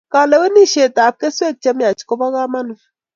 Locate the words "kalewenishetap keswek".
0.13-1.55